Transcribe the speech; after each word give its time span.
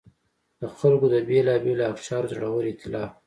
د 0.59 0.61
خلکو 0.79 1.05
د 1.13 1.15
بېلابېلو 1.27 1.83
اقشارو 1.93 2.31
زړور 2.33 2.63
اېتلاف 2.69 3.09
و. 3.11 3.13